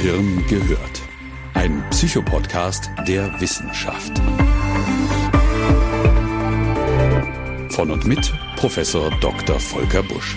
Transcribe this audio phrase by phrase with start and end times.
[0.00, 1.02] Gehirn gehört.
[1.54, 4.16] Ein Psychopodcast der Wissenschaft.
[7.70, 9.58] Von und mit Professor Dr.
[9.58, 10.36] Volker Busch.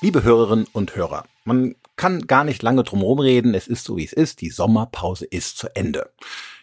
[0.00, 3.54] Liebe Hörerinnen und Hörer, man kann gar nicht lange drum reden.
[3.54, 4.40] Es ist so, wie es ist.
[4.40, 6.10] Die Sommerpause ist zu Ende.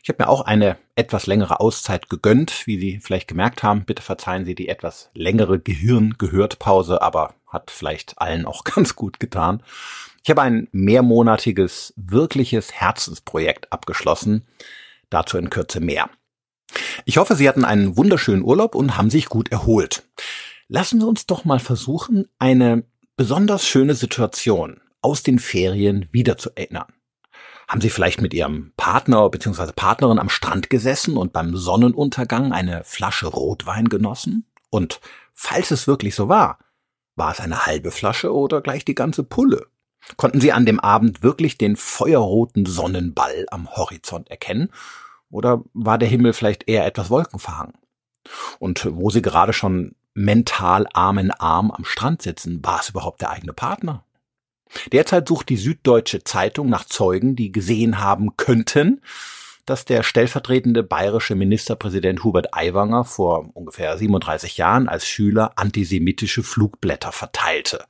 [0.03, 3.85] Ich habe mir auch eine etwas längere Auszeit gegönnt, wie Sie vielleicht gemerkt haben.
[3.85, 9.63] Bitte verzeihen Sie die etwas längere Gehirn-Gehört-Pause, aber hat vielleicht allen auch ganz gut getan.
[10.21, 14.45] Ich habe ein mehrmonatiges, wirkliches Herzensprojekt abgeschlossen.
[15.09, 16.09] Dazu in Kürze mehr.
[17.05, 20.03] Ich hoffe, Sie hatten einen wunderschönen Urlaub und haben sich gut erholt.
[20.67, 22.83] Lassen Sie uns doch mal versuchen, eine
[23.15, 26.92] besonders schöne Situation aus den Ferien wieder zu erinnern.
[27.73, 29.71] Haben Sie vielleicht mit Ihrem Partner bzw.
[29.75, 34.45] Partnerin am Strand gesessen und beim Sonnenuntergang eine Flasche Rotwein genossen?
[34.69, 35.01] Und
[35.33, 36.59] falls es wirklich so war,
[37.15, 39.65] war es eine halbe Flasche oder gleich die ganze Pulle?
[40.17, 44.69] Konnten Sie an dem Abend wirklich den feuerroten Sonnenball am Horizont erkennen?
[45.31, 47.73] Oder war der Himmel vielleicht eher etwas wolkenverhangen?
[48.59, 53.21] Und wo Sie gerade schon mental Arm in Arm am Strand sitzen, war es überhaupt
[53.21, 54.05] der eigene Partner?
[54.91, 59.01] Derzeit sucht die Süddeutsche Zeitung nach Zeugen, die gesehen haben könnten,
[59.65, 67.11] dass der stellvertretende bayerische Ministerpräsident Hubert Aiwanger vor ungefähr 37 Jahren als Schüler antisemitische Flugblätter
[67.11, 67.85] verteilte.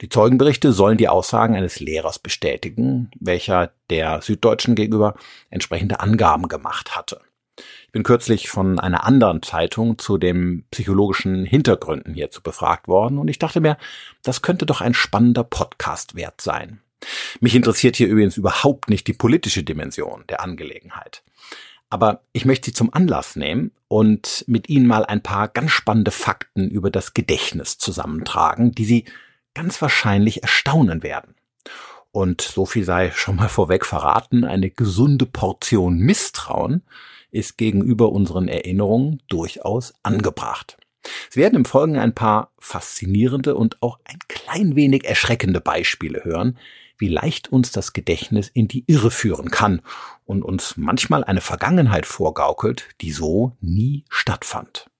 [0.00, 5.14] Die Zeugenberichte sollen die Aussagen eines Lehrers bestätigen, welcher der Süddeutschen gegenüber
[5.50, 7.20] entsprechende Angaben gemacht hatte.
[7.90, 13.26] Ich bin kürzlich von einer anderen Zeitung zu den psychologischen Hintergründen hierzu befragt worden und
[13.26, 13.78] ich dachte mir,
[14.22, 16.80] das könnte doch ein spannender Podcast wert sein.
[17.40, 21.24] Mich interessiert hier übrigens überhaupt nicht die politische Dimension der Angelegenheit.
[21.88, 26.12] Aber ich möchte Sie zum Anlass nehmen und mit Ihnen mal ein paar ganz spannende
[26.12, 29.04] Fakten über das Gedächtnis zusammentragen, die Sie
[29.52, 31.34] ganz wahrscheinlich erstaunen werden.
[32.12, 36.84] Und so viel sei schon mal vorweg verraten, eine gesunde Portion Misstrauen
[37.30, 40.76] ist gegenüber unseren Erinnerungen durchaus angebracht.
[41.30, 46.58] Sie werden im Folgenden ein paar faszinierende und auch ein klein wenig erschreckende Beispiele hören,
[46.98, 49.80] wie leicht uns das Gedächtnis in die Irre führen kann
[50.26, 54.90] und uns manchmal eine Vergangenheit vorgaukelt, die so nie stattfand.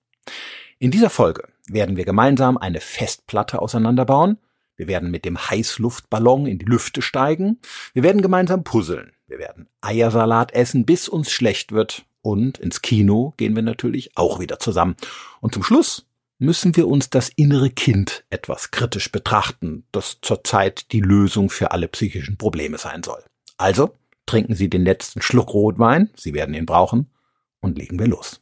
[0.78, 4.38] In dieser Folge werden wir gemeinsam eine Festplatte auseinanderbauen,
[4.76, 7.58] wir werden mit dem Heißluftballon in die Lüfte steigen,
[7.92, 13.34] wir werden gemeinsam puzzeln, wir werden Eiersalat essen, bis uns schlecht wird und ins Kino
[13.36, 14.96] gehen wir natürlich auch wieder zusammen.
[15.40, 16.06] Und zum Schluss
[16.38, 21.88] müssen wir uns das innere Kind etwas kritisch betrachten, das zurzeit die Lösung für alle
[21.88, 23.22] psychischen Probleme sein soll.
[23.58, 23.94] Also
[24.26, 27.10] trinken Sie den letzten Schluck Rotwein, Sie werden ihn brauchen,
[27.60, 28.40] und legen wir los.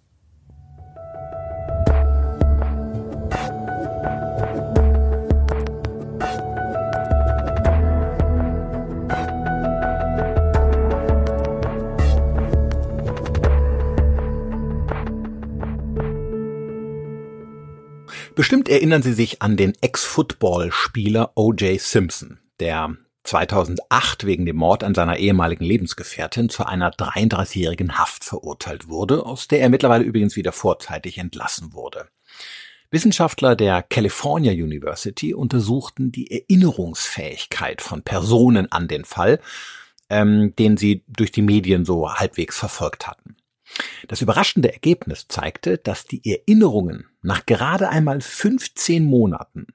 [18.39, 21.81] Bestimmt erinnern Sie sich an den Ex-Football-Spieler O.J.
[21.81, 28.87] Simpson, der 2008 wegen dem Mord an seiner ehemaligen Lebensgefährtin zu einer 33-jährigen Haft verurteilt
[28.87, 32.07] wurde, aus der er mittlerweile übrigens wieder vorzeitig entlassen wurde.
[32.93, 39.41] Wissenschaftler der California University untersuchten die Erinnerungsfähigkeit von Personen an den Fall,
[40.11, 43.35] ähm, den sie durch die Medien so halbwegs verfolgt hatten.
[44.09, 49.67] Das überraschende Ergebnis zeigte, dass die Erinnerungen nach gerade einmal 15 Monaten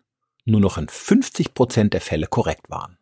[0.45, 2.97] nur noch in 50 Prozent der Fälle korrekt waren.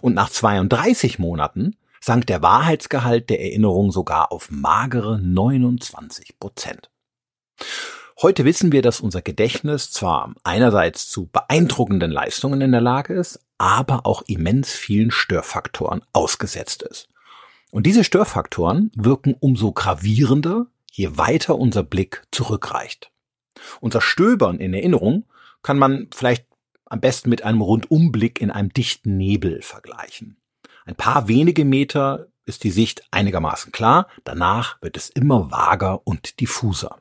[0.00, 6.90] Und nach 32 Monaten sank der Wahrheitsgehalt der Erinnerung sogar auf magere 29 Prozent.
[8.20, 13.40] Heute wissen wir, dass unser Gedächtnis zwar einerseits zu beeindruckenden Leistungen in der Lage ist,
[13.58, 17.08] aber auch immens vielen Störfaktoren ausgesetzt ist.
[17.72, 23.10] Und diese Störfaktoren wirken umso gravierender, je weiter unser Blick zurückreicht.
[23.80, 25.24] Unser Stöbern in Erinnerung
[25.62, 26.46] kann man vielleicht
[26.84, 30.36] am besten mit einem Rundumblick in einem dichten Nebel vergleichen.
[30.84, 36.40] Ein paar wenige Meter ist die Sicht einigermaßen klar, danach wird es immer vager und
[36.40, 36.98] diffuser.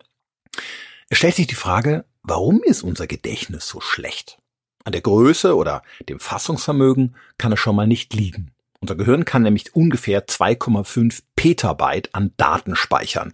[1.10, 4.38] Es stellt sich die Frage, warum ist unser Gedächtnis so schlecht?
[4.86, 8.54] An der Größe oder dem Fassungsvermögen kann es schon mal nicht liegen.
[8.82, 13.32] Unser Gehirn kann nämlich ungefähr 2,5 Petabyte an Daten speichern.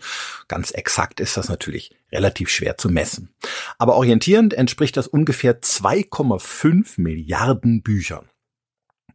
[0.50, 3.34] Ganz exakt ist das natürlich relativ schwer zu messen.
[3.78, 8.28] Aber orientierend entspricht das ungefähr 2,5 Milliarden Büchern.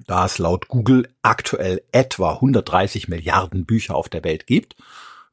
[0.06, 4.76] Da es laut Google aktuell etwa 130 Milliarden Bücher auf der Welt gibt,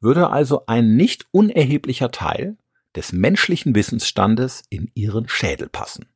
[0.01, 2.57] würde also ein nicht unerheblicher Teil
[2.93, 6.07] des menschlichen Wissensstandes in ihren Schädel passen.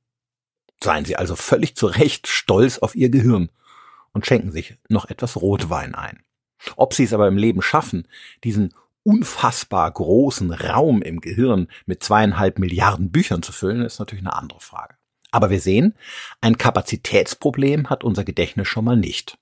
[0.83, 3.49] Seien Sie also völlig zu Recht stolz auf Ihr Gehirn
[4.13, 6.23] und schenken sich noch etwas Rotwein ein.
[6.75, 8.07] Ob Sie es aber im Leben schaffen,
[8.43, 8.73] diesen
[9.03, 14.61] unfassbar großen Raum im Gehirn mit zweieinhalb Milliarden Büchern zu füllen, ist natürlich eine andere
[14.61, 14.95] Frage.
[15.31, 15.95] Aber wir sehen,
[16.41, 19.37] ein Kapazitätsproblem hat unser Gedächtnis schon mal nicht.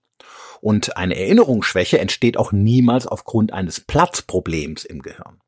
[0.62, 5.42] Und eine Erinnerungsschwäche entsteht auch niemals aufgrund eines Platzproblems im Gehirn.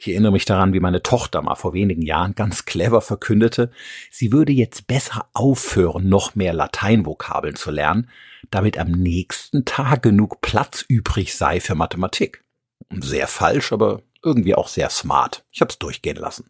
[0.00, 3.72] Ich erinnere mich daran, wie meine Tochter mal vor wenigen Jahren ganz clever verkündete,
[4.12, 8.08] sie würde jetzt besser aufhören, noch mehr Lateinvokabeln zu lernen,
[8.50, 12.44] damit am nächsten Tag genug Platz übrig sei für Mathematik.
[12.90, 15.44] Sehr falsch, aber irgendwie auch sehr smart.
[15.50, 16.48] Ich habe es durchgehen lassen.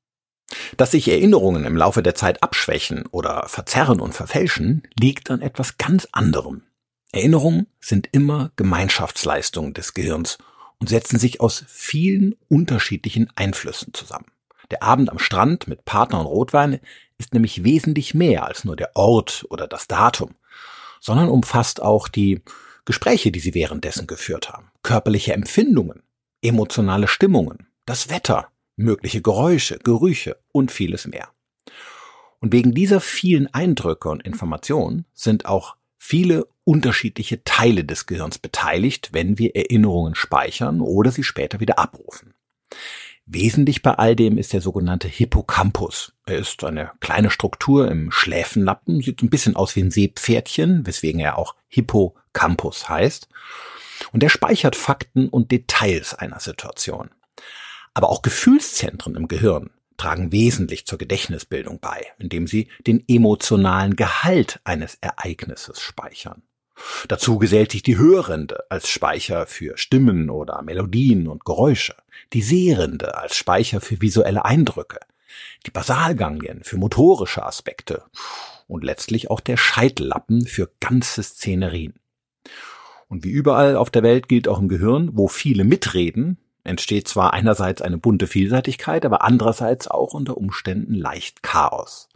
[0.77, 5.79] Dass sich Erinnerungen im Laufe der Zeit abschwächen oder verzerren und verfälschen, liegt an etwas
[5.79, 6.62] ganz anderem.
[7.12, 10.37] Erinnerungen sind immer Gemeinschaftsleistungen des Gehirns
[10.80, 14.26] und setzen sich aus vielen unterschiedlichen Einflüssen zusammen.
[14.70, 16.80] Der Abend am Strand mit Partner und Rotwein
[17.16, 20.34] ist nämlich wesentlich mehr als nur der Ort oder das Datum,
[21.00, 22.42] sondern umfasst auch die
[22.84, 26.02] Gespräche, die sie währenddessen geführt haben, körperliche Empfindungen,
[26.42, 31.28] emotionale Stimmungen, das Wetter, mögliche Geräusche, Gerüche und vieles mehr.
[32.40, 39.09] Und wegen dieser vielen Eindrücke und Informationen sind auch viele unterschiedliche Teile des Gehirns beteiligt,
[39.12, 42.35] wenn wir Erinnerungen speichern oder sie später wieder abrufen.
[43.25, 46.12] Wesentlich bei all dem ist der sogenannte Hippocampus.
[46.26, 51.20] Er ist eine kleine Struktur im Schläfenlappen, sieht ein bisschen aus wie ein Seepferdchen, weswegen
[51.20, 53.29] er auch Hippocampus heißt.
[54.12, 57.09] Und er speichert Fakten und Details einer Situation.
[57.94, 64.61] Aber auch Gefühlszentren im Gehirn tragen wesentlich zur Gedächtnisbildung bei, indem sie den emotionalen Gehalt
[64.64, 66.43] eines Ereignisses speichern.
[67.08, 71.94] Dazu gesellt sich die Hörrinde als Speicher für Stimmen oder Melodien und Geräusche,
[72.32, 75.00] die Sehrende als Speicher für visuelle Eindrücke,
[75.66, 78.04] die Basalganglien für motorische Aspekte
[78.66, 81.94] und letztlich auch der Scheitellappen für ganze Szenerien.
[83.08, 87.32] Und wie überall auf der Welt gilt auch im Gehirn, wo viele mitreden, entsteht zwar
[87.32, 92.10] einerseits eine bunte Vielseitigkeit, aber andererseits auch unter Umständen leicht Chaos.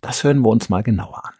[0.00, 1.34] Das hören wir uns mal genauer an.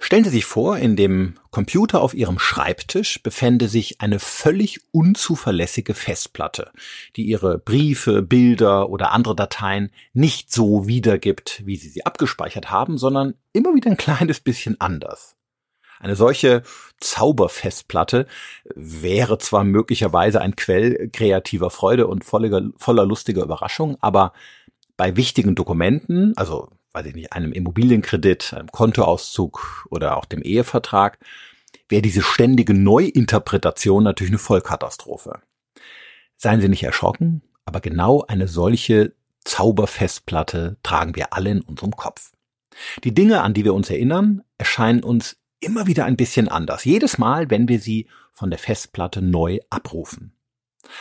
[0.00, 5.94] Stellen Sie sich vor, in dem Computer auf Ihrem Schreibtisch befände sich eine völlig unzuverlässige
[5.94, 6.72] Festplatte,
[7.16, 12.98] die Ihre Briefe, Bilder oder andere Dateien nicht so wiedergibt, wie Sie sie abgespeichert haben,
[12.98, 15.36] sondern immer wieder ein kleines bisschen anders.
[16.00, 16.62] Eine solche
[16.98, 18.26] Zauberfestplatte
[18.74, 24.32] wäre zwar möglicherweise ein Quell kreativer Freude und voller, voller lustiger Überraschung, aber
[24.96, 31.18] bei wichtigen Dokumenten, also weiß ich nicht, einem Immobilienkredit, einem Kontoauszug oder auch dem Ehevertrag,
[31.88, 35.40] wäre diese ständige Neuinterpretation natürlich eine Vollkatastrophe.
[36.36, 39.12] Seien Sie nicht erschrocken, aber genau eine solche
[39.44, 42.32] Zauberfestplatte tragen wir alle in unserem Kopf.
[43.04, 46.84] Die Dinge, an die wir uns erinnern, erscheinen uns immer wieder ein bisschen anders.
[46.84, 50.32] Jedes Mal, wenn wir sie von der Festplatte neu abrufen.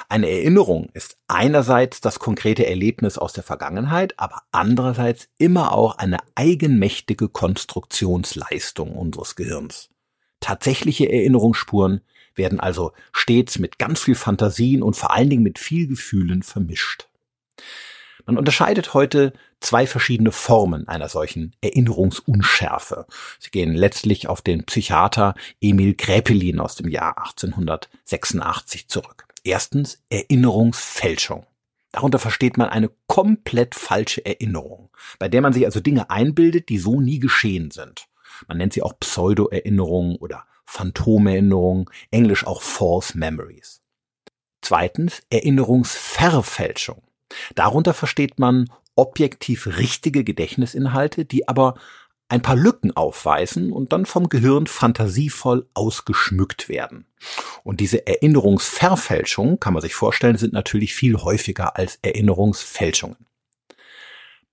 [0.08, 6.18] Eine Erinnerung ist einerseits das konkrete Erlebnis aus der Vergangenheit, aber andererseits immer auch eine
[6.36, 9.90] eigenmächtige Konstruktionsleistung unseres Gehirns.
[10.40, 12.02] Tatsächliche Erinnerungsspuren
[12.36, 17.08] werden also stets mit ganz viel Fantasien und vor allen Dingen mit viel Gefühlen vermischt.
[18.26, 23.08] Man unterscheidet heute zwei verschiedene Formen einer solchen Erinnerungsunschärfe.
[23.40, 29.26] Sie gehen letztlich auf den Psychiater Emil Gräpelin aus dem Jahr 1886 zurück.
[29.44, 31.46] Erstens Erinnerungsfälschung.
[31.92, 36.78] Darunter versteht man eine komplett falsche Erinnerung, bei der man sich also Dinge einbildet, die
[36.78, 38.08] so nie geschehen sind.
[38.48, 43.82] Man nennt sie auch Pseudo-Erinnerungen oder Phantomerinnerungen, englisch auch False Memories.
[44.62, 47.02] Zweitens Erinnerungsverfälschung.
[47.56, 51.76] Darunter versteht man objektiv richtige Gedächtnisinhalte, die aber
[52.30, 57.06] ein paar Lücken aufweisen und dann vom Gehirn fantasievoll ausgeschmückt werden.
[57.64, 63.18] Und diese Erinnerungsverfälschungen, kann man sich vorstellen, sind natürlich viel häufiger als Erinnerungsfälschungen.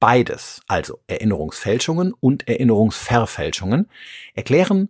[0.00, 3.88] Beides, also Erinnerungsfälschungen und Erinnerungsverfälschungen,
[4.34, 4.88] erklären,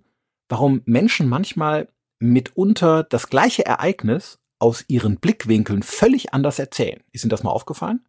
[0.49, 1.89] warum Menschen manchmal
[2.19, 7.03] mitunter das gleiche Ereignis aus ihren Blickwinkeln völlig anders erzählen.
[7.13, 8.05] Ist Ihnen das mal aufgefallen?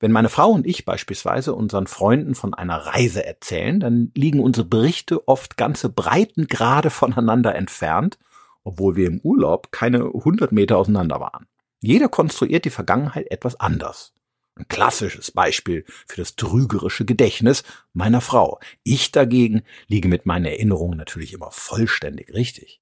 [0.00, 4.66] Wenn meine Frau und ich beispielsweise unseren Freunden von einer Reise erzählen, dann liegen unsere
[4.66, 8.18] Berichte oft ganze Breitengrade voneinander entfernt,
[8.64, 11.46] obwohl wir im Urlaub keine 100 Meter auseinander waren.
[11.80, 14.14] Jeder konstruiert die Vergangenheit etwas anders.
[14.54, 18.58] Ein klassisches Beispiel für das trügerische Gedächtnis meiner Frau.
[18.82, 22.79] Ich dagegen liege mit meinen Erinnerungen natürlich immer vollständig richtig.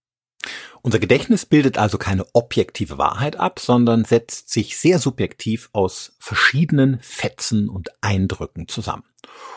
[0.82, 6.98] Unser Gedächtnis bildet also keine objektive Wahrheit ab, sondern setzt sich sehr subjektiv aus verschiedenen
[7.00, 9.04] Fetzen und Eindrücken zusammen.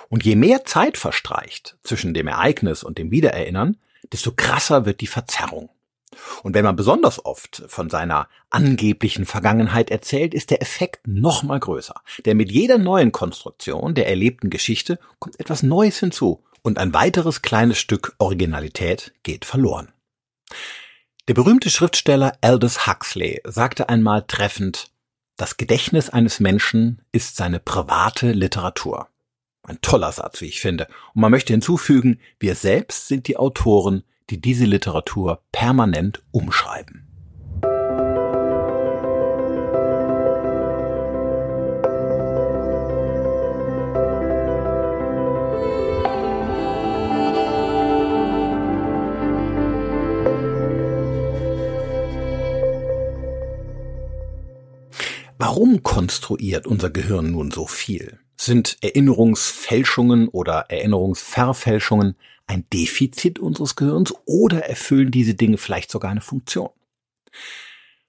[0.10, 3.77] Und je mehr Zeit verstreicht zwischen dem Ereignis und dem Wiedererinnern,
[4.12, 5.69] desto krasser wird die Verzerrung.
[6.43, 11.60] Und wenn man besonders oft von seiner angeblichen Vergangenheit erzählt, ist der Effekt noch mal
[11.60, 11.95] größer.
[12.25, 17.41] Denn mit jeder neuen Konstruktion der erlebten Geschichte kommt etwas Neues hinzu und ein weiteres
[17.41, 19.93] kleines Stück Originalität geht verloren.
[21.27, 24.91] Der berühmte Schriftsteller Aldous Huxley sagte einmal treffend,
[25.38, 29.08] das Gedächtnis eines Menschen ist seine private Literatur.
[29.63, 30.88] Ein toller Satz, wie ich finde.
[31.13, 37.11] Und man möchte hinzufügen, wir selbst sind die Autoren, die diese Literatur permanent umschreiben.
[55.41, 58.19] Warum konstruiert unser Gehirn nun so viel?
[58.38, 66.21] Sind Erinnerungsfälschungen oder Erinnerungsverfälschungen ein Defizit unseres Gehirns oder erfüllen diese Dinge vielleicht sogar eine
[66.21, 66.69] Funktion?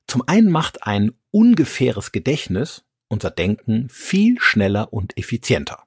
[0.06, 5.84] Zum einen macht ein ungefähres Gedächtnis unser Denken viel schneller und effizienter.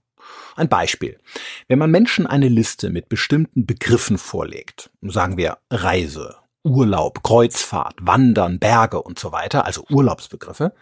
[0.56, 1.20] Ein Beispiel.
[1.68, 8.58] Wenn man Menschen eine Liste mit bestimmten Begriffen vorlegt, sagen wir Reise, Urlaub, Kreuzfahrt, Wandern,
[8.58, 10.74] Berge und so weiter, also Urlaubsbegriffe,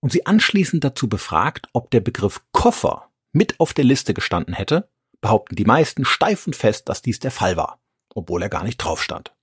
[0.00, 4.88] und sie anschließend dazu befragt, ob der Begriff Koffer mit auf der Liste gestanden hätte,
[5.20, 7.80] behaupten die meisten steif und fest, dass dies der Fall war,
[8.14, 9.34] obwohl er gar nicht drauf stand.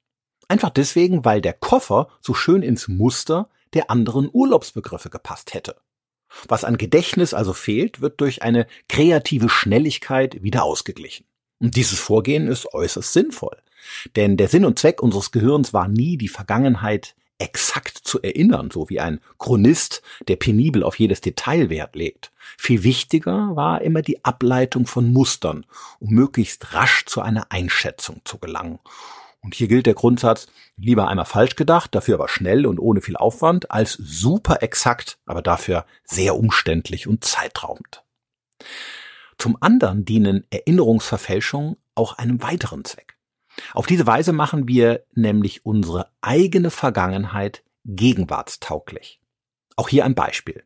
[0.48, 5.76] Einfach deswegen, weil der Koffer so schön ins Muster der anderen Urlaubsbegriffe gepasst hätte.
[6.48, 11.26] Was an Gedächtnis also fehlt, wird durch eine kreative Schnelligkeit wieder ausgeglichen.
[11.60, 13.58] Und dieses Vorgehen ist äußerst sinnvoll.
[14.16, 18.90] Denn der Sinn und Zweck unseres Gehirns war nie die Vergangenheit exakt zu erinnern, so
[18.90, 22.32] wie ein Chronist, der penibel auf jedes Detail Wert legt.
[22.58, 25.66] Viel wichtiger war immer die Ableitung von Mustern,
[26.00, 28.80] um möglichst rasch zu einer Einschätzung zu gelangen.
[29.42, 33.16] Und hier gilt der Grundsatz, lieber einmal falsch gedacht, dafür aber schnell und ohne viel
[33.16, 38.04] Aufwand, als super exakt, aber dafür sehr umständlich und zeitraubend.
[39.38, 43.17] Zum anderen dienen Erinnerungsverfälschungen auch einem weiteren Zweck.
[43.74, 49.20] Auf diese Weise machen wir nämlich unsere eigene Vergangenheit gegenwartstauglich.
[49.76, 50.64] Auch hier ein Beispiel.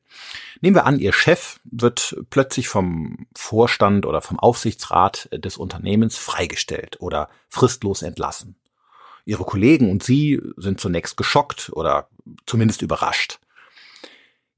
[0.62, 7.02] Nehmen wir an, Ihr Chef wird plötzlich vom Vorstand oder vom Aufsichtsrat des Unternehmens freigestellt
[7.02, 8.56] oder fristlos entlassen.
[9.26, 12.08] Ihre Kollegen und Sie sind zunächst geschockt oder
[12.46, 13.41] zumindest überrascht.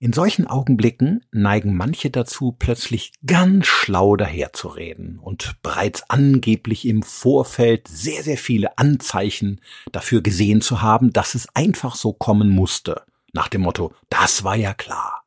[0.03, 7.87] In solchen Augenblicken neigen manche dazu, plötzlich ganz schlau daherzureden und bereits angeblich im Vorfeld
[7.87, 9.61] sehr, sehr viele Anzeichen
[9.93, 13.03] dafür gesehen zu haben, dass es einfach so kommen musste.
[13.31, 15.23] Nach dem Motto, das war ja klar.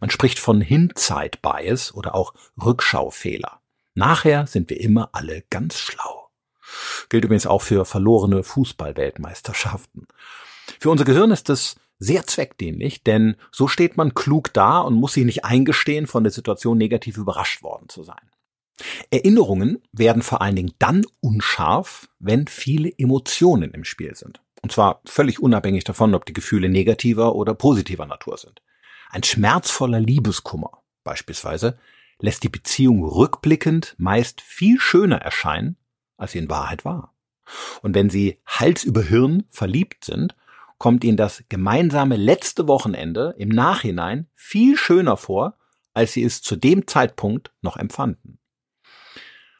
[0.00, 3.60] Man spricht von Hindsight-Bias oder auch Rückschaufehler.
[3.94, 6.30] Nachher sind wir immer alle ganz schlau.
[7.10, 10.08] Gilt übrigens auch für verlorene Fußballweltmeisterschaften.
[10.80, 15.14] Für unser Gehirn ist es sehr zweckdienlich, denn so steht man klug da und muss
[15.14, 18.30] sich nicht eingestehen, von der Situation negativ überrascht worden zu sein.
[19.10, 24.42] Erinnerungen werden vor allen Dingen dann unscharf, wenn viele Emotionen im Spiel sind.
[24.62, 28.62] Und zwar völlig unabhängig davon, ob die Gefühle negativer oder positiver Natur sind.
[29.10, 31.78] Ein schmerzvoller Liebeskummer beispielsweise
[32.18, 35.76] lässt die Beziehung rückblickend meist viel schöner erscheinen,
[36.16, 37.14] als sie in Wahrheit war.
[37.82, 40.34] Und wenn sie Hals über Hirn verliebt sind,
[40.78, 45.56] kommt ihnen das gemeinsame letzte Wochenende im Nachhinein viel schöner vor,
[45.94, 48.38] als sie es zu dem Zeitpunkt noch empfanden.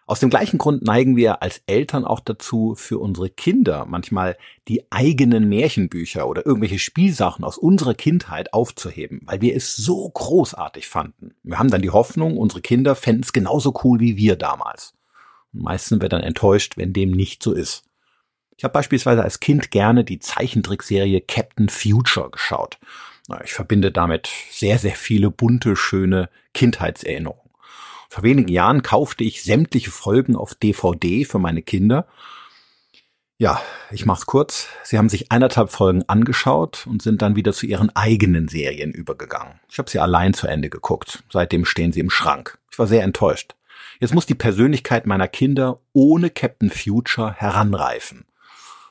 [0.09, 4.37] Aus dem gleichen Grund neigen wir als Eltern auch dazu, für unsere Kinder manchmal
[4.69, 10.87] die eigenen Märchenbücher oder irgendwelche Spielsachen aus unserer Kindheit aufzuheben, weil wir es so großartig
[10.87, 11.35] fanden.
[11.43, 14.95] Wir haben dann die Hoffnung, unsere Kinder fänden es genauso cool wie wir damals.
[15.51, 17.83] meistens sind wir dann enttäuscht, wenn dem nicht so ist.
[18.57, 22.79] Ich habe beispielsweise als Kind gerne die Zeichentrickserie Captain Future geschaut.
[23.45, 27.51] Ich verbinde damit sehr, sehr viele bunte, schöne Kindheitserinnerungen.
[28.09, 32.07] Vor wenigen Jahren kaufte ich sämtliche Folgen auf DVD für meine Kinder.
[33.37, 33.61] Ja,
[33.91, 34.69] ich mach's kurz.
[34.85, 39.61] Sie haben sich eineinhalb Folgen angeschaut und sind dann wieder zu ihren eigenen Serien übergegangen.
[39.69, 41.25] Ich habe sie allein zu Ende geguckt.
[41.31, 42.59] Seitdem stehen sie im Schrank.
[42.71, 43.55] Ich war sehr enttäuscht.
[44.01, 48.25] Jetzt muss die Persönlichkeit meiner Kinder ohne Captain Future heranreifen.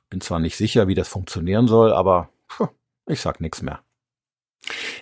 [0.10, 2.30] Bin zwar nicht sicher, wie das funktionieren soll, aber
[3.08, 3.82] ich sag nichts mehr.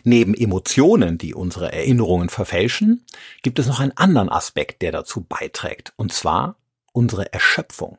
[0.04, 3.06] Neben Emotionen, die unsere Erinnerungen verfälschen,
[3.42, 6.58] gibt es noch einen anderen Aspekt, der dazu beiträgt, und zwar
[6.92, 7.98] unsere Erschöpfung.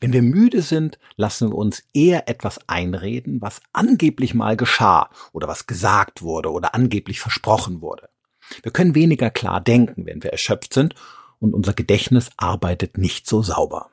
[0.00, 5.46] Wenn wir müde sind, lassen wir uns eher etwas einreden, was angeblich mal geschah oder
[5.46, 8.08] was gesagt wurde oder angeblich versprochen wurde.
[8.62, 10.94] Wir können weniger klar denken, wenn wir erschöpft sind
[11.38, 13.90] und unser Gedächtnis arbeitet nicht so sauber.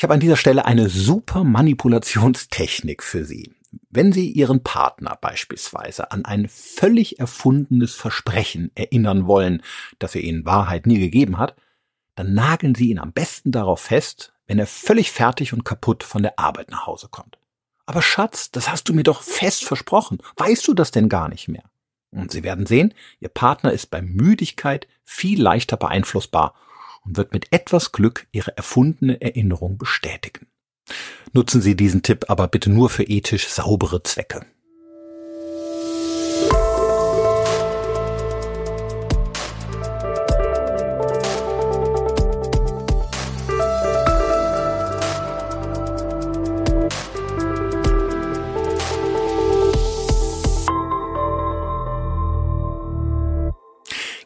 [0.00, 3.54] Ich habe an dieser Stelle eine super Manipulationstechnik für Sie.
[3.90, 9.62] Wenn Sie Ihren Partner beispielsweise an ein völlig erfundenes Versprechen erinnern wollen,
[9.98, 11.54] das er Ihnen Wahrheit nie gegeben hat,
[12.14, 16.22] dann nageln Sie ihn am besten darauf fest, wenn er völlig fertig und kaputt von
[16.22, 17.36] der Arbeit nach Hause kommt.
[17.84, 20.16] Aber Schatz, das hast du mir doch fest versprochen.
[20.38, 21.64] Weißt du das denn gar nicht mehr?
[22.10, 26.54] Und Sie werden sehen, Ihr Partner ist bei Müdigkeit viel leichter beeinflussbar
[27.04, 30.46] und wird mit etwas Glück Ihre erfundene Erinnerung bestätigen.
[31.32, 34.44] Nutzen Sie diesen Tipp aber bitte nur für ethisch saubere Zwecke.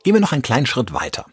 [0.05, 1.25] Gehen wir noch einen kleinen Schritt weiter.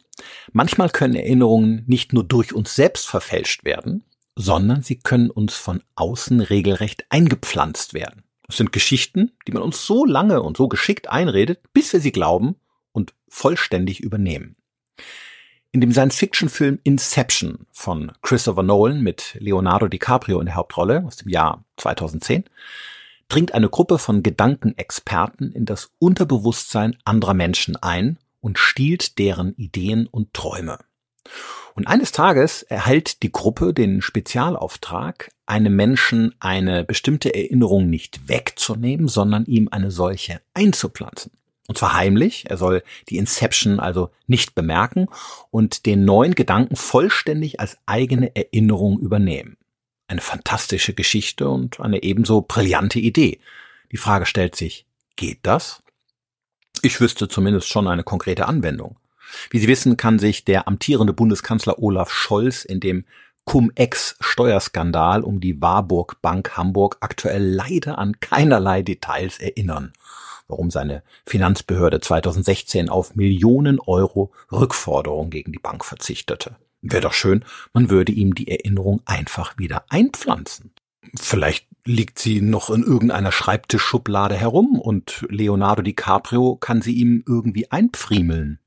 [0.53, 4.03] Manchmal können Erinnerungen nicht nur durch uns selbst verfälscht werden,
[4.36, 8.24] sondern sie können uns von außen regelrecht eingepflanzt werden.
[8.48, 12.12] Das sind Geschichten, die man uns so lange und so geschickt einredet, bis wir sie
[12.12, 12.55] glauben
[12.91, 14.58] und vollständig übernehmen.
[15.72, 21.29] In dem Science-Fiction-Film Inception von Christopher Nolan mit Leonardo DiCaprio in der Hauptrolle aus dem
[21.29, 22.43] Jahr 2010
[23.29, 30.07] dringt eine Gruppe von Gedankenexperten in das Unterbewusstsein anderer Menschen ein und stiehlt deren Ideen
[30.07, 30.79] und Träume.
[31.74, 39.07] Und eines Tages erhält die Gruppe den Spezialauftrag, einem Menschen eine bestimmte Erinnerung nicht wegzunehmen,
[39.07, 41.31] sondern ihm eine solche einzupflanzen.
[41.67, 42.50] Und zwar heimlich.
[42.50, 45.07] Er soll die Inception also nicht bemerken
[45.51, 49.55] und den neuen Gedanken vollständig als eigene Erinnerung übernehmen.
[50.07, 53.39] Eine fantastische Geschichte und eine ebenso brillante Idee.
[53.93, 55.80] Die Frage stellt sich, geht das?
[56.83, 58.97] Ich wüsste zumindest schon eine konkrete Anwendung.
[59.50, 63.05] Wie Sie wissen, kann sich der amtierende Bundeskanzler Olaf Scholz in dem
[63.45, 69.93] Cum-Ex-Steuerskandal um die Warburg Bank Hamburg aktuell leider an keinerlei Details erinnern,
[70.47, 76.56] warum seine Finanzbehörde 2016 auf Millionen Euro Rückforderung gegen die Bank verzichtete.
[76.82, 80.73] Wäre doch schön, man würde ihm die Erinnerung einfach wieder einpflanzen.
[81.19, 87.71] Vielleicht liegt sie noch in irgendeiner Schreibtischschublade herum und Leonardo DiCaprio kann sie ihm irgendwie
[87.71, 88.59] einpfriemeln.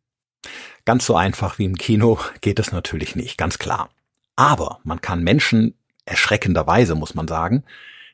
[0.84, 3.90] Ganz so einfach wie im Kino geht es natürlich nicht, ganz klar.
[4.36, 7.64] Aber man kann Menschen, erschreckenderweise muss man sagen,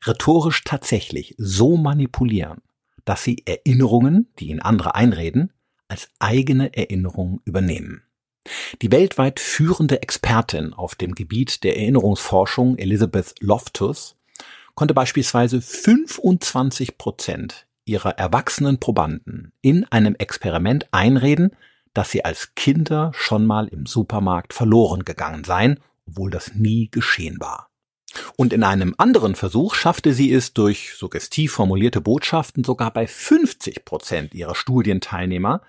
[0.06, 2.62] rhetorisch tatsächlich so manipulieren,
[3.04, 5.52] dass sie Erinnerungen, die ihnen andere einreden,
[5.88, 8.02] als eigene Erinnerungen übernehmen.
[8.82, 14.16] Die weltweit führende Expertin auf dem Gebiet der Erinnerungsforschung Elizabeth Loftus
[14.74, 21.56] konnte beispielsweise 25 Prozent ihrer erwachsenen Probanden in einem Experiment einreden,
[21.92, 27.38] dass sie als Kinder schon mal im Supermarkt verloren gegangen seien, obwohl das nie geschehen
[27.40, 27.68] war.
[28.36, 33.84] Und in einem anderen Versuch schaffte sie es durch suggestiv formulierte Botschaften sogar bei 50
[33.84, 35.62] Prozent ihrer Studienteilnehmer,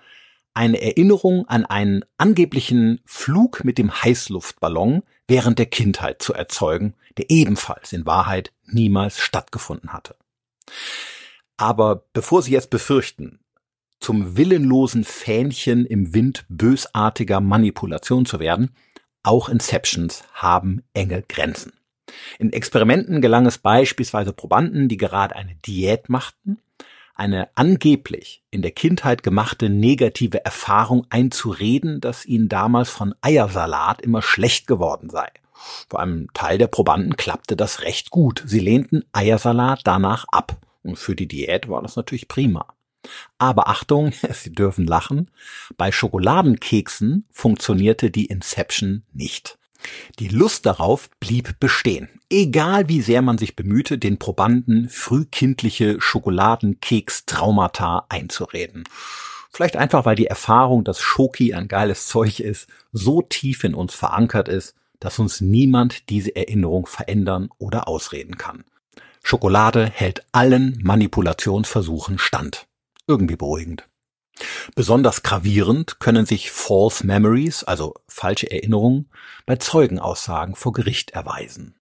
[0.54, 7.30] eine Erinnerung an einen angeblichen Flug mit dem Heißluftballon während der Kindheit zu erzeugen, der
[7.30, 10.16] ebenfalls in Wahrheit niemals stattgefunden hatte.
[11.56, 13.40] Aber bevor Sie jetzt befürchten,
[14.00, 18.74] zum willenlosen Fähnchen im Wind bösartiger Manipulation zu werden,
[19.22, 21.72] auch Inceptions haben enge Grenzen.
[22.38, 26.58] In Experimenten gelang es beispielsweise Probanden, die gerade eine Diät machten,
[27.22, 34.22] eine angeblich in der Kindheit gemachte negative Erfahrung einzureden, dass ihnen damals von Eiersalat immer
[34.22, 35.28] schlecht geworden sei.
[35.88, 38.42] Vor einem Teil der Probanden klappte das recht gut.
[38.44, 40.56] Sie lehnten Eiersalat danach ab.
[40.82, 42.66] Und für die Diät war das natürlich prima.
[43.38, 45.30] Aber Achtung, Sie dürfen lachen,
[45.76, 49.60] bei Schokoladenkeksen funktionierte die Inception nicht.
[50.18, 52.08] Die Lust darauf blieb bestehen.
[52.30, 58.84] Egal wie sehr man sich bemühte, den Probanden frühkindliche Schokoladenkeks-Traumata einzureden.
[59.52, 63.94] Vielleicht einfach, weil die Erfahrung, dass Schoki ein geiles Zeug ist, so tief in uns
[63.94, 68.64] verankert ist, dass uns niemand diese Erinnerung verändern oder ausreden kann.
[69.22, 72.66] Schokolade hält allen Manipulationsversuchen stand.
[73.06, 73.88] Irgendwie beruhigend.
[74.74, 79.08] Besonders gravierend können sich False Memories, also falsche Erinnerungen,
[79.46, 81.74] bei Zeugenaussagen vor Gericht erweisen.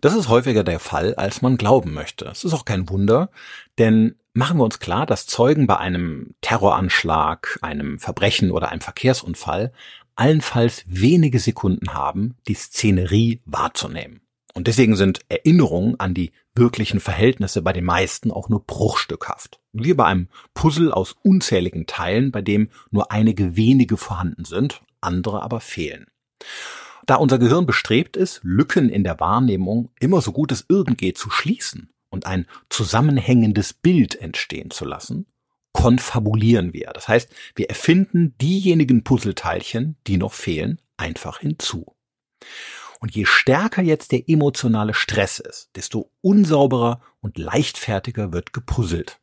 [0.00, 2.26] Das ist häufiger der Fall, als man glauben möchte.
[2.26, 3.30] Es ist auch kein Wunder,
[3.78, 9.72] denn machen wir uns klar, dass Zeugen bei einem Terroranschlag, einem Verbrechen oder einem Verkehrsunfall
[10.14, 14.20] allenfalls wenige Sekunden haben, die Szenerie wahrzunehmen.
[14.54, 19.60] Und deswegen sind Erinnerungen an die wirklichen Verhältnisse bei den meisten auch nur bruchstückhaft.
[19.72, 25.42] Wie bei einem Puzzle aus unzähligen Teilen, bei dem nur einige wenige vorhanden sind, andere
[25.42, 26.06] aber fehlen.
[27.06, 31.18] Da unser Gehirn bestrebt ist, Lücken in der Wahrnehmung immer so gut es irgend geht
[31.18, 35.26] zu schließen und ein zusammenhängendes Bild entstehen zu lassen,
[35.72, 36.90] konfabulieren wir.
[36.92, 41.96] Das heißt, wir erfinden diejenigen Puzzleteilchen, die noch fehlen, einfach hinzu.
[43.00, 49.18] Und je stärker jetzt der emotionale Stress ist, desto unsauberer und leichtfertiger wird gepuzzelt.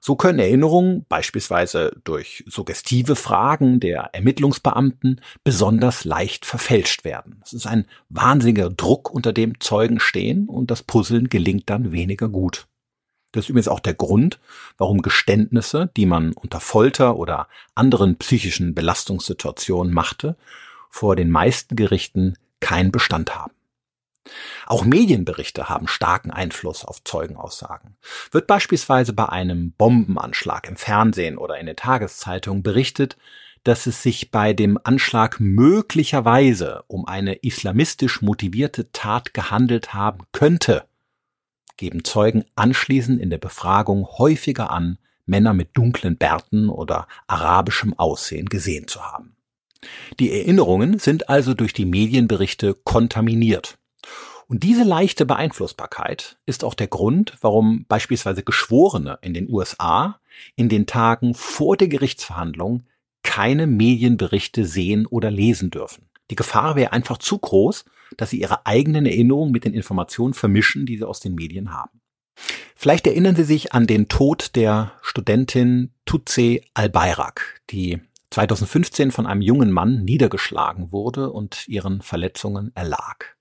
[0.00, 7.40] So können Erinnerungen beispielsweise durch suggestive Fragen der Ermittlungsbeamten besonders leicht verfälscht werden.
[7.44, 12.28] Es ist ein wahnsinniger Druck, unter dem Zeugen stehen und das Puzzeln gelingt dann weniger
[12.28, 12.68] gut.
[13.32, 14.38] Das ist übrigens auch der Grund,
[14.78, 20.36] warum Geständnisse, die man unter Folter oder anderen psychischen Belastungssituationen machte,
[20.88, 23.52] vor den meisten Gerichten keinen Bestand haben.
[24.66, 27.96] Auch Medienberichte haben starken Einfluss auf Zeugenaussagen.
[28.30, 33.16] Wird beispielsweise bei einem Bombenanschlag im Fernsehen oder in der Tageszeitung berichtet,
[33.64, 40.84] dass es sich bei dem Anschlag möglicherweise um eine islamistisch motivierte Tat gehandelt haben könnte,
[41.76, 48.48] geben Zeugen anschließend in der Befragung häufiger an, Männer mit dunklen Bärten oder arabischem Aussehen
[48.48, 49.37] gesehen zu haben.
[50.18, 53.78] Die Erinnerungen sind also durch die Medienberichte kontaminiert.
[54.48, 60.20] Und diese leichte Beeinflussbarkeit ist auch der Grund, warum beispielsweise Geschworene in den USA
[60.56, 62.84] in den Tagen vor der Gerichtsverhandlung
[63.22, 66.08] keine Medienberichte sehen oder lesen dürfen.
[66.30, 67.84] Die Gefahr wäre einfach zu groß,
[68.16, 72.00] dass sie ihre eigenen Erinnerungen mit den Informationen vermischen, die sie aus den Medien haben.
[72.74, 77.98] Vielleicht erinnern Sie sich an den Tod der Studentin Tutsi Al-Bayrak, die
[78.30, 83.36] 2015 von einem jungen Mann niedergeschlagen wurde und ihren Verletzungen erlag.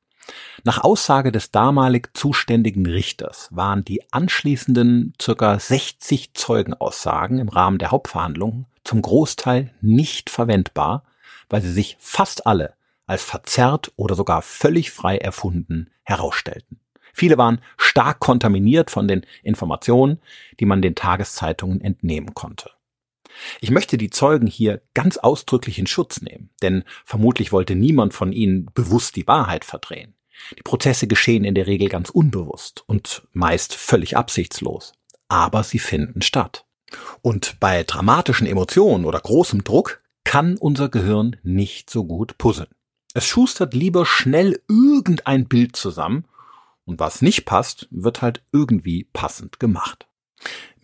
[0.63, 7.91] Nach Aussage des damalig zuständigen Richters waren die anschließenden circa 60 Zeugenaussagen im Rahmen der
[7.91, 11.03] Hauptverhandlungen zum Großteil nicht verwendbar,
[11.49, 12.73] weil sie sich fast alle
[13.05, 16.79] als verzerrt oder sogar völlig frei erfunden herausstellten.
[17.13, 20.19] Viele waren stark kontaminiert von den Informationen,
[20.59, 22.69] die man den Tageszeitungen entnehmen konnte.
[23.61, 28.31] Ich möchte die Zeugen hier ganz ausdrücklich in Schutz nehmen, denn vermutlich wollte niemand von
[28.31, 30.15] ihnen bewusst die Wahrheit verdrehen.
[30.57, 34.93] Die Prozesse geschehen in der Regel ganz unbewusst und meist völlig absichtslos,
[35.27, 36.65] aber sie finden statt.
[37.21, 42.69] Und bei dramatischen Emotionen oder großem Druck kann unser Gehirn nicht so gut puzzeln.
[43.13, 46.25] Es schustert lieber schnell irgendein Bild zusammen
[46.85, 50.07] und was nicht passt, wird halt irgendwie passend gemacht.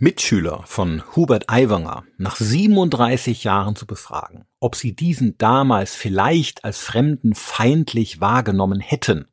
[0.03, 6.79] Mitschüler von Hubert Aiwanger nach 37 Jahren zu befragen, ob sie diesen damals vielleicht als
[6.79, 9.29] fremdenfeindlich wahrgenommen hätten,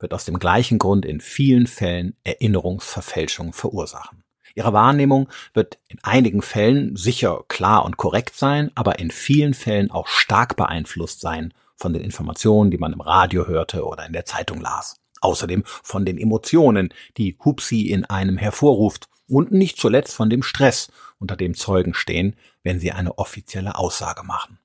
[0.00, 4.24] wird aus dem gleichen Grund in vielen Fällen Erinnerungsverfälschung verursachen.
[4.56, 9.92] Ihre Wahrnehmung wird in einigen Fällen sicher klar und korrekt sein, aber in vielen Fällen
[9.92, 14.24] auch stark beeinflusst sein von den Informationen, die man im Radio hörte oder in der
[14.24, 14.96] Zeitung las.
[15.20, 20.90] Außerdem von den Emotionen, die Hupsi in einem hervorruft und nicht zuletzt von dem Stress,
[21.18, 24.58] unter dem Zeugen stehen, wenn sie eine offizielle Aussage machen.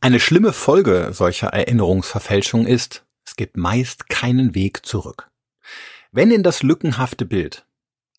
[0.00, 5.30] Eine schlimme Folge solcher Erinnerungsverfälschung ist, es gibt meist keinen Weg zurück.
[6.12, 7.66] Wenn in das lückenhafte Bild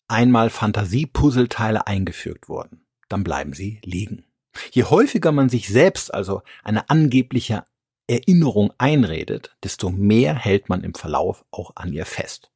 [0.06, 4.24] einmal Fantasiepuzzleteile eingefügt wurden, dann bleiben sie liegen.
[4.72, 7.64] Je häufiger man sich selbst also eine angebliche
[8.06, 12.50] Erinnerung einredet, desto mehr hält man im Verlauf auch an ihr fest.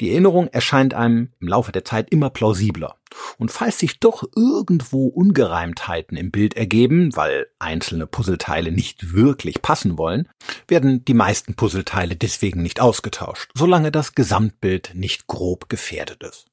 [0.00, 2.96] Die Erinnerung erscheint einem im Laufe der Zeit immer plausibler.
[3.38, 9.98] Und falls sich doch irgendwo Ungereimtheiten im Bild ergeben, weil einzelne Puzzleteile nicht wirklich passen
[9.98, 10.28] wollen,
[10.68, 16.46] werden die meisten Puzzleteile deswegen nicht ausgetauscht, solange das Gesamtbild nicht grob gefährdet ist.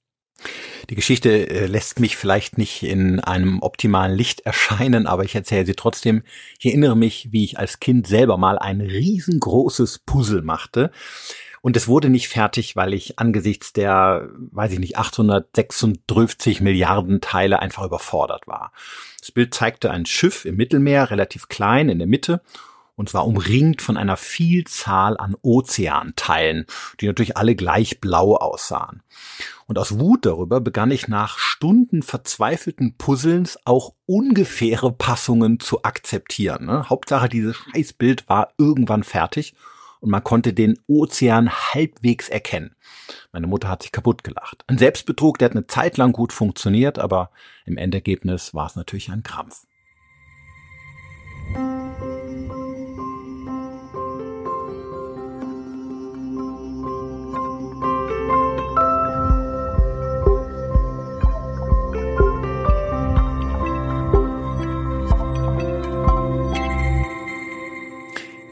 [0.90, 5.66] Die Geschichte äh, lässt mich vielleicht nicht in einem optimalen Licht erscheinen, aber ich erzähle
[5.66, 6.24] sie trotzdem.
[6.60, 10.92] Ich erinnere mich, wie ich als Kind selber mal ein riesengroßes Puzzle machte
[11.62, 17.60] und es wurde nicht fertig, weil ich angesichts der, weiß ich nicht, 836 Milliarden Teile
[17.60, 18.72] einfach überfordert war.
[19.20, 22.42] Das Bild zeigte ein Schiff im Mittelmeer, relativ klein in der Mitte
[22.96, 26.66] und war umringt von einer Vielzahl an Ozeanteilen,
[27.00, 29.04] die natürlich alle gleich blau aussahen.
[29.68, 36.66] Und aus Wut darüber begann ich nach Stunden verzweifelten Puzzlens auch ungefähre Passungen zu akzeptieren.
[36.66, 36.90] Ne?
[36.90, 39.54] Hauptsache, dieses Scheißbild war irgendwann fertig
[40.02, 42.76] und man konnte den Ozean halbwegs erkennen.
[43.32, 44.66] Meine Mutter hat sich kaputt gelacht.
[44.68, 47.32] Ein Selbstbetrug, der hat eine Zeit lang gut funktioniert, aber
[47.66, 49.66] im Endergebnis war es natürlich ein Krampf.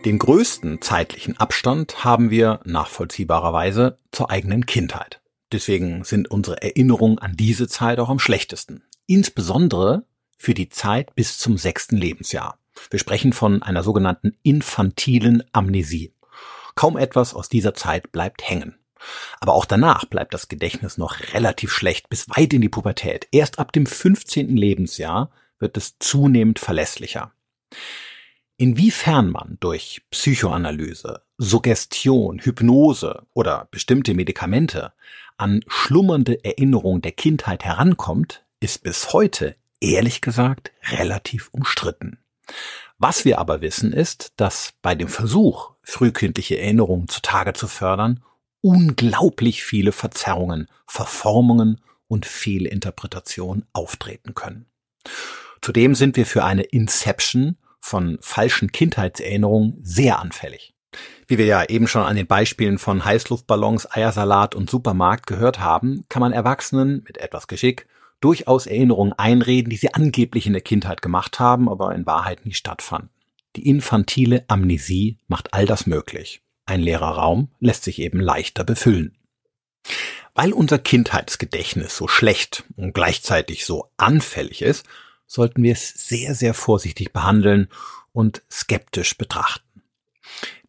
[0.10, 5.22] Den größten zeitlichen Abstand haben wir nachvollziehbarerweise zur eigenen Kindheit.
[5.52, 8.82] Deswegen sind unsere Erinnerungen an diese Zeit auch am schlechtesten.
[9.06, 12.58] Insbesondere für die Zeit bis zum sechsten Lebensjahr.
[12.90, 16.12] Wir sprechen von einer sogenannten infantilen Amnesie.
[16.74, 18.80] Kaum etwas aus dieser Zeit bleibt hängen.
[19.40, 23.28] Aber auch danach bleibt das Gedächtnis noch relativ schlecht bis weit in die Pubertät.
[23.32, 24.58] Erst ab dem 15.
[24.58, 27.32] Lebensjahr wird es zunehmend verlässlicher.
[28.62, 34.92] Inwiefern man durch Psychoanalyse, Suggestion, Hypnose oder bestimmte Medikamente
[35.38, 42.20] an schlummernde Erinnerungen der Kindheit herankommt, ist bis heute, ehrlich gesagt, relativ umstritten.
[42.98, 48.22] Was wir aber wissen ist, dass bei dem Versuch, frühkindliche Erinnerungen zutage zu fördern,
[48.60, 54.66] unglaublich viele Verzerrungen, Verformungen und Fehlinterpretationen auftreten können.
[55.62, 60.74] Zudem sind wir für eine Inception von falschen Kindheitserinnerungen sehr anfällig.
[61.28, 66.06] Wie wir ja eben schon an den Beispielen von Heißluftballons, Eiersalat und Supermarkt gehört haben,
[66.10, 67.88] kann man Erwachsenen mit etwas Geschick
[68.20, 72.54] durchaus Erinnerungen einreden, die sie angeblich in der Kindheit gemacht haben, aber in Wahrheit nie
[72.54, 73.10] stattfanden.
[73.56, 76.42] Die infantile Amnesie macht all das möglich.
[76.66, 79.18] Ein leerer Raum lässt sich eben leichter befüllen.
[80.36, 84.86] Weil unser Kindheitsgedächtnis so schlecht und gleichzeitig so anfällig ist,
[85.30, 87.70] sollten wir es sehr, sehr vorsichtig behandeln
[88.12, 89.84] und skeptisch betrachten.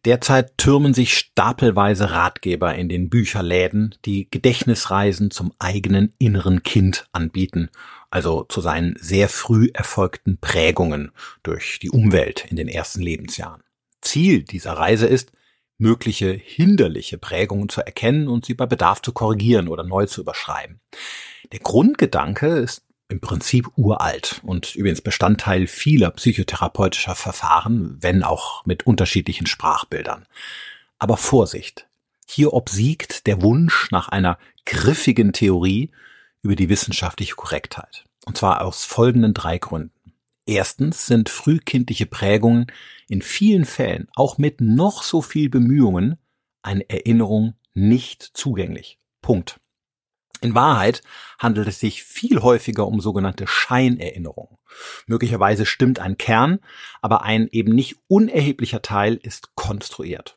[0.05, 7.69] Derzeit türmen sich stapelweise Ratgeber in den Bücherläden, die Gedächtnisreisen zum eigenen inneren Kind anbieten,
[8.09, 11.11] also zu seinen sehr früh erfolgten Prägungen
[11.43, 13.63] durch die Umwelt in den ersten Lebensjahren.
[14.01, 15.31] Ziel dieser Reise ist,
[15.77, 20.79] mögliche hinderliche Prägungen zu erkennen und sie bei Bedarf zu korrigieren oder neu zu überschreiben.
[21.51, 28.87] Der Grundgedanke ist im Prinzip uralt und übrigens Bestandteil vieler psychotherapeutischer Verfahren, wenn auch mit
[28.87, 30.25] unterschiedlichen Sprachbildern.
[30.97, 31.87] Aber Vorsicht!
[32.27, 35.91] Hier obsiegt der Wunsch nach einer griffigen Theorie
[36.41, 38.05] über die wissenschaftliche Korrektheit.
[38.25, 40.13] Und zwar aus folgenden drei Gründen.
[40.45, 42.67] Erstens sind frühkindliche Prägungen
[43.09, 46.17] in vielen Fällen, auch mit noch so viel Bemühungen,
[46.61, 48.97] eine Erinnerung nicht zugänglich.
[49.21, 49.60] Punkt.
[50.41, 51.03] In Wahrheit
[51.37, 54.57] handelt es sich viel häufiger um sogenannte Scheinerinnerungen.
[55.05, 56.59] Möglicherweise stimmt ein Kern,
[57.01, 60.35] aber ein eben nicht unerheblicher Teil ist konstruiert.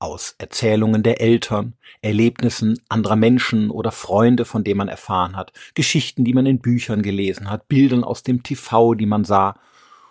[0.00, 6.24] Aus Erzählungen der Eltern, Erlebnissen anderer Menschen oder Freunde, von denen man erfahren hat, Geschichten,
[6.24, 9.54] die man in Büchern gelesen hat, Bildern aus dem TV, die man sah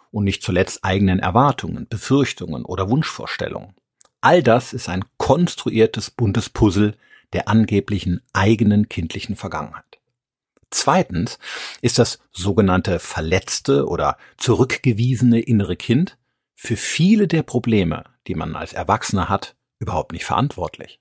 [0.10, 3.75] und nicht zuletzt eigenen Erwartungen, Befürchtungen oder Wunschvorstellungen.
[4.21, 6.95] All das ist ein konstruiertes buntes Puzzle,
[7.34, 10.00] der angeblichen eigenen kindlichen Vergangenheit.
[10.69, 11.38] Zweitens
[11.82, 16.17] ist das sogenannte verletzte oder zurückgewiesene innere Kind
[16.56, 21.00] für viele der Probleme, die man als Erwachsener hat, überhaupt nicht verantwortlich.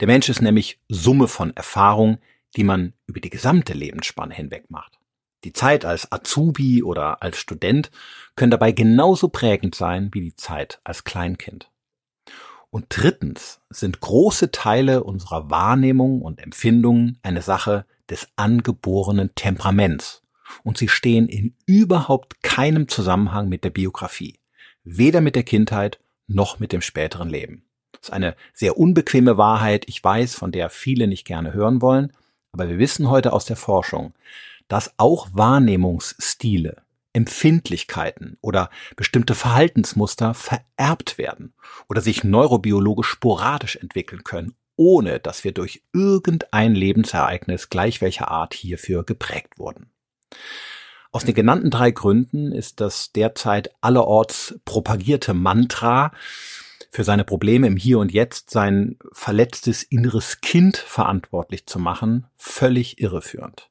[0.00, 2.18] Der Mensch ist nämlich Summe von Erfahrungen,
[2.56, 4.98] die man über die gesamte Lebensspanne hinweg macht.
[5.44, 7.90] Die Zeit als Azubi oder als Student
[8.36, 11.70] können dabei genauso prägend sein wie die Zeit als Kleinkind.
[12.70, 20.22] Und drittens sind große Teile unserer Wahrnehmung und Empfindungen eine Sache des angeborenen Temperaments.
[20.62, 24.38] Und sie stehen in überhaupt keinem Zusammenhang mit der Biografie.
[24.84, 27.64] Weder mit der Kindheit noch mit dem späteren Leben.
[27.92, 32.12] Das ist eine sehr unbequeme Wahrheit, ich weiß, von der viele nicht gerne hören wollen,
[32.52, 34.12] aber wir wissen heute aus der Forschung,
[34.68, 41.54] dass auch Wahrnehmungsstile Empfindlichkeiten oder bestimmte Verhaltensmuster vererbt werden
[41.88, 48.54] oder sich neurobiologisch sporadisch entwickeln können, ohne dass wir durch irgendein Lebensereignis gleich welcher Art
[48.54, 49.90] hierfür geprägt wurden.
[51.12, 56.12] Aus den genannten drei Gründen ist das derzeit allerorts propagierte Mantra,
[56.90, 63.00] für seine Probleme im Hier und Jetzt sein verletztes inneres Kind verantwortlich zu machen, völlig
[63.00, 63.69] irreführend.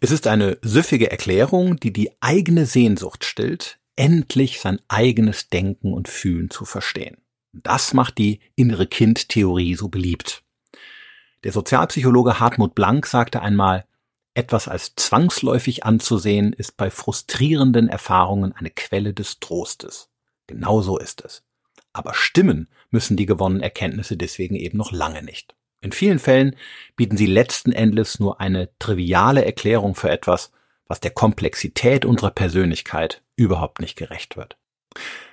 [0.00, 6.08] Es ist eine süffige Erklärung, die die eigene Sehnsucht stillt, endlich sein eigenes Denken und
[6.08, 7.18] Fühlen zu verstehen.
[7.52, 10.42] Das macht die innere Kind-Theorie so beliebt.
[11.44, 13.84] Der Sozialpsychologe Hartmut Blank sagte einmal,
[14.34, 20.08] etwas als zwangsläufig anzusehen, ist bei frustrierenden Erfahrungen eine Quelle des Trostes.
[20.46, 21.42] Genauso ist es.
[21.92, 25.54] Aber stimmen müssen die gewonnenen Erkenntnisse deswegen eben noch lange nicht.
[25.82, 26.56] In vielen Fällen
[26.96, 30.52] bieten sie letzten Endes nur eine triviale Erklärung für etwas,
[30.86, 34.56] was der Komplexität unserer Persönlichkeit überhaupt nicht gerecht wird.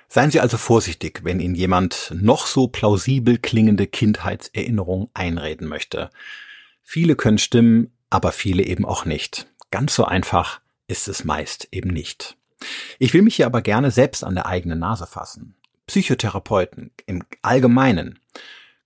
[0.08, 6.10] Seien Sie also vorsichtig, wenn Ihnen jemand noch so plausibel klingende Kindheitserinnerungen einreden möchte.
[6.82, 9.46] Viele können stimmen, aber viele eben auch nicht.
[9.70, 12.36] Ganz so einfach ist es meist eben nicht.
[12.98, 15.54] Ich will mich hier aber gerne selbst an der eigenen Nase fassen.
[15.86, 18.18] Psychotherapeuten im Allgemeinen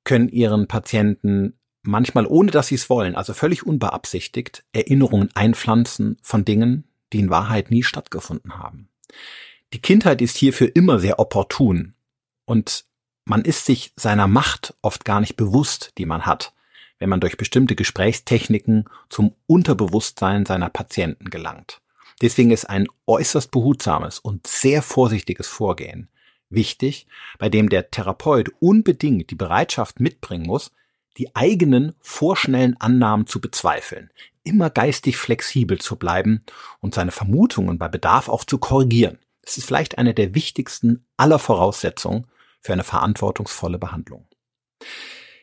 [0.04, 6.44] können ihren Patienten manchmal ohne dass sie es wollen, also völlig unbeabsichtigt, Erinnerungen einpflanzen von
[6.44, 8.88] Dingen, die in Wahrheit nie stattgefunden haben.
[9.72, 11.94] Die Kindheit ist hierfür immer sehr opportun
[12.44, 12.86] und
[13.24, 16.52] man ist sich seiner Macht oft gar nicht bewusst, die man hat,
[16.98, 21.80] wenn man durch bestimmte Gesprächstechniken zum Unterbewusstsein seiner Patienten gelangt.
[22.22, 26.08] Deswegen ist ein äußerst behutsames und sehr vorsichtiges Vorgehen
[26.50, 27.06] wichtig,
[27.38, 30.72] bei dem der Therapeut unbedingt die Bereitschaft mitbringen muss,
[31.16, 34.10] die eigenen vorschnellen Annahmen zu bezweifeln,
[34.42, 36.44] immer geistig flexibel zu bleiben
[36.80, 39.18] und seine Vermutungen bei Bedarf auch zu korrigieren.
[39.42, 42.26] Es ist vielleicht eine der wichtigsten aller Voraussetzungen
[42.60, 44.26] für eine verantwortungsvolle Behandlung.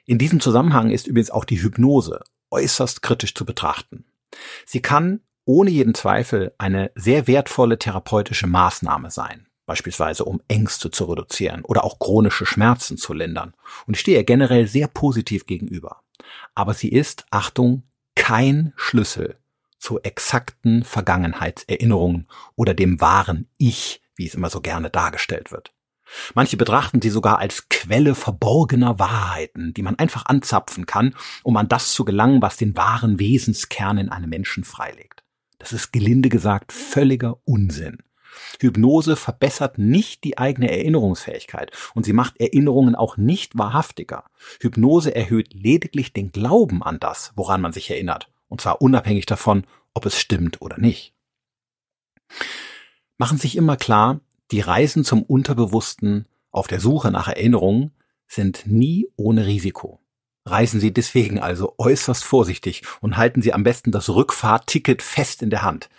[0.05, 4.05] In diesem Zusammenhang ist übrigens auch die Hypnose äußerst kritisch zu betrachten.
[4.65, 11.05] Sie kann ohne jeden Zweifel eine sehr wertvolle therapeutische Maßnahme sein beispielsweise um Ängste zu
[11.05, 13.53] reduzieren oder auch chronische Schmerzen zu lindern.
[13.87, 16.01] Und ich stehe ihr generell sehr positiv gegenüber.
[16.55, 17.83] Aber sie ist, Achtung,
[18.15, 19.37] kein Schlüssel
[19.77, 25.73] zu exakten Vergangenheitserinnerungen oder dem wahren Ich, wie es immer so gerne dargestellt wird.
[26.33, 31.69] Manche betrachten sie sogar als Quelle verborgener Wahrheiten, die man einfach anzapfen kann, um an
[31.69, 35.23] das zu gelangen, was den wahren Wesenskern in einem Menschen freilegt.
[35.57, 37.99] Das ist gelinde gesagt völliger Unsinn.
[38.59, 44.25] Hypnose verbessert nicht die eigene Erinnerungsfähigkeit und sie macht Erinnerungen auch nicht wahrhaftiger.
[44.59, 49.65] Hypnose erhöht lediglich den Glauben an das, woran man sich erinnert, und zwar unabhängig davon,
[49.93, 51.13] ob es stimmt oder nicht.
[53.17, 54.19] Machen sich immer klar,
[54.51, 57.91] die Reisen zum Unterbewussten auf der Suche nach Erinnerungen
[58.27, 59.99] sind nie ohne Risiko.
[60.45, 65.49] Reisen Sie deswegen also äußerst vorsichtig und halten Sie am besten das Rückfahrticket fest in
[65.49, 65.89] der Hand.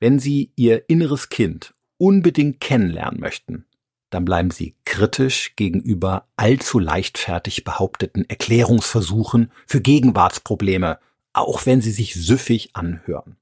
[0.00, 3.66] Wenn Sie Ihr inneres Kind unbedingt kennenlernen möchten,
[4.10, 10.98] dann bleiben Sie kritisch gegenüber allzu leichtfertig behaupteten Erklärungsversuchen für Gegenwartsprobleme,
[11.32, 13.36] auch wenn sie sich süffig anhören.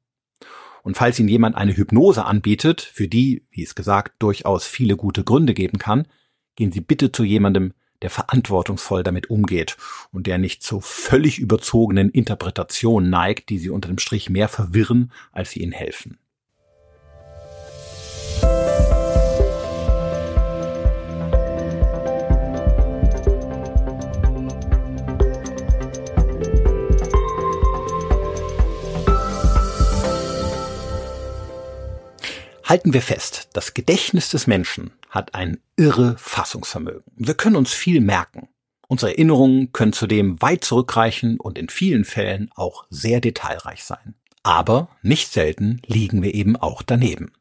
[0.82, 5.24] Und falls Ihnen jemand eine Hypnose anbietet, für die, wie es gesagt, durchaus viele gute
[5.24, 6.06] Gründe geben kann,
[6.54, 9.76] gehen Sie bitte zu jemandem, der verantwortungsvoll damit umgeht
[10.12, 15.12] und der nicht zu völlig überzogenen Interpretationen neigt, die Sie unter dem Strich mehr verwirren,
[15.32, 16.18] als sie Ihnen helfen.
[32.66, 37.04] Halten wir fest, das Gedächtnis des Menschen hat ein irre Fassungsvermögen.
[37.14, 38.48] Wir können uns viel merken.
[38.88, 44.16] Unsere Erinnerungen können zudem weit zurückreichen und in vielen Fällen auch sehr detailreich sein.
[44.42, 47.32] Aber nicht selten liegen wir eben auch daneben.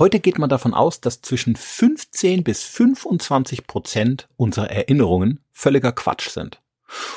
[0.00, 6.30] Heute geht man davon aus, dass zwischen 15 bis 25 Prozent unserer Erinnerungen völliger Quatsch
[6.30, 6.60] sind.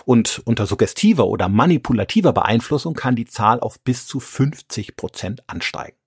[0.06, 5.99] Und unter suggestiver oder manipulativer Beeinflussung kann die Zahl auf bis zu 50 Prozent ansteigen.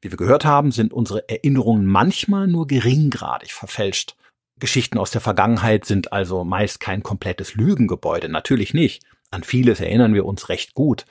[0.00, 4.16] Wie wir gehört haben, sind unsere Erinnerungen manchmal nur geringgradig verfälscht.
[4.60, 9.02] Geschichten aus der Vergangenheit sind also meist kein komplettes Lügengebäude, natürlich nicht.
[9.30, 11.04] An vieles erinnern wir uns recht gut,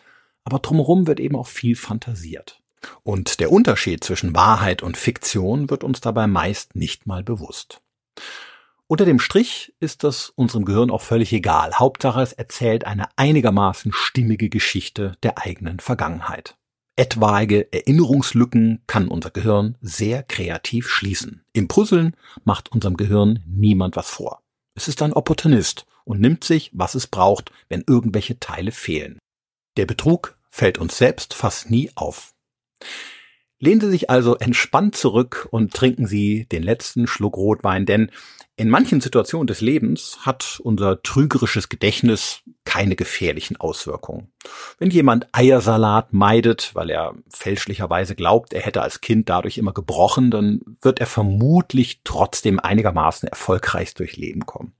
[0.43, 2.62] aber drumherum wird eben auch viel fantasiert.
[3.04, 7.82] Und der Unterschied zwischen Wahrheit und Fiktion wird uns dabei meist nicht mal bewusst.
[8.88, 11.73] Unter dem Strich ist das unserem Gehirn auch völlig egal.
[11.73, 16.56] Hauptsache es erzählt eine einigermaßen stimmige Geschichte der eigenen Vergangenheit.
[17.00, 21.46] Etwaige Erinnerungslücken kann unser Gehirn sehr kreativ schließen.
[21.54, 24.42] Im Puzzeln macht unserem Gehirn niemand was vor.
[24.74, 29.20] Es ist ein Opportunist und nimmt sich, was es braucht, wenn irgendwelche Teile fehlen.
[29.78, 32.34] Der Betrug fällt uns selbst fast nie auf.
[33.60, 38.12] Lehnen Sie sich also entspannt zurück und trinken Sie den letzten Schluck Rotwein, denn
[38.56, 44.32] in manchen Situationen des Lebens hat unser trügerisches Gedächtnis keine gefährlichen Auswirkungen.
[44.80, 50.32] Wenn jemand Eiersalat meidet, weil er fälschlicherweise glaubt, er hätte als Kind dadurch immer gebrochen,
[50.32, 54.74] dann wird er vermutlich trotzdem einigermaßen erfolgreich durch Leben kommen.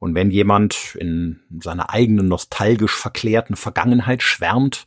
[0.00, 4.86] Und wenn jemand in seiner eigenen nostalgisch verklärten Vergangenheit schwärmt,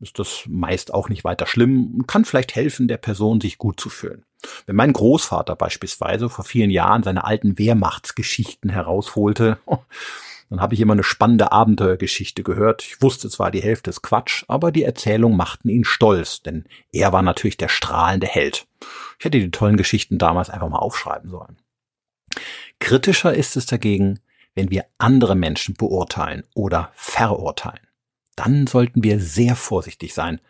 [0.00, 3.80] ist das meist auch nicht weiter schlimm und kann vielleicht helfen, der Person sich gut
[3.80, 4.24] zu fühlen.
[4.66, 9.58] Wenn mein Großvater beispielsweise vor vielen Jahren seine alten Wehrmachtsgeschichten herausholte,
[10.50, 12.82] dann habe ich immer eine spannende Abenteuergeschichte gehört.
[12.82, 17.12] Ich wusste zwar, die Hälfte ist Quatsch, aber die Erzählungen machten ihn stolz, denn er
[17.12, 18.66] war natürlich der strahlende Held.
[19.18, 21.56] Ich hätte die tollen Geschichten damals einfach mal aufschreiben sollen.
[22.78, 24.20] Kritischer ist es dagegen,
[24.54, 27.85] wenn wir andere Menschen beurteilen oder verurteilen.
[28.36, 30.40] Dann sollten wir sehr vorsichtig sein,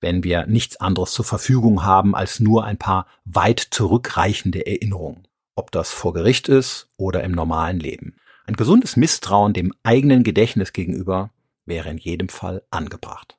[0.00, 5.26] wenn wir nichts anderes zur Verfügung haben als nur ein paar weit zurückreichende Erinnerungen.
[5.58, 8.16] ob das vor Gericht ist oder im normalen Leben.
[8.44, 11.30] Ein gesundes Misstrauen dem eigenen Gedächtnis gegenüber
[11.64, 13.38] wäre in jedem Fall angebracht.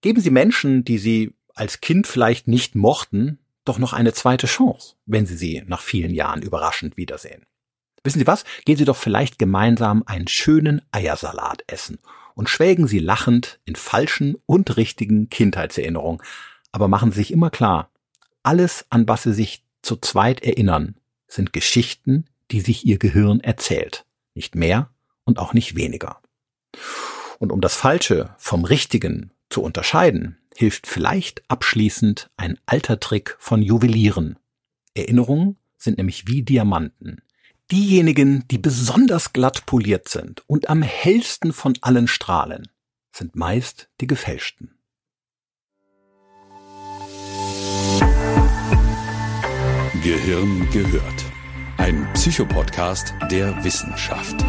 [0.00, 4.96] Geben Sie Menschen, die Sie als Kind vielleicht nicht mochten, doch noch eine zweite Chance,
[5.06, 7.46] wenn Sie sie nach vielen Jahren überraschend wiedersehen.
[8.02, 8.44] Wissen Sie was?
[8.64, 12.00] Gehen Sie doch vielleicht gemeinsam einen schönen Eiersalat essen
[12.34, 16.22] und schwelgen Sie lachend in falschen und richtigen Kindheitserinnerungen.
[16.72, 17.90] Aber machen Sie sich immer klar,
[18.42, 20.96] alles, an was Sie sich zu zweit erinnern,
[21.28, 24.04] sind Geschichten, die sich Ihr Gehirn erzählt.
[24.34, 24.90] Nicht mehr
[25.24, 26.20] und auch nicht weniger.
[27.38, 33.62] Und um das Falsche vom Richtigen zu unterscheiden, hilft vielleicht abschließend ein alter Trick von
[33.62, 34.38] Juwelieren.
[34.94, 37.22] Erinnerungen sind nämlich wie Diamanten.
[37.70, 42.68] Diejenigen, die besonders glatt poliert sind und am hellsten von allen strahlen,
[43.10, 44.78] sind meist die gefälschten.
[50.02, 51.24] Gehirn gehört.
[51.78, 54.44] Ein Psychopodcast der Wissenschaft.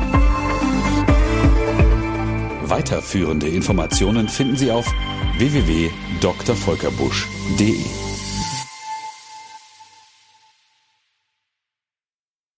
[2.67, 4.85] Weiterführende Informationen finden Sie auf
[5.37, 8.04] www.drvolkerbusch.de.